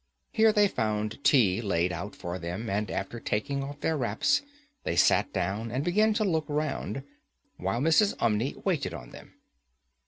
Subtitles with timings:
[0.31, 4.41] Here they found tea laid out for them, and, after taking off their wraps,
[4.83, 7.03] they sat down and began to look round,
[7.57, 8.15] while Mrs.
[8.17, 9.35] Umney waited on them.